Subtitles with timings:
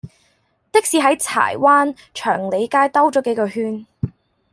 [0.71, 3.85] 的士喺柴灣祥利街兜左幾個圈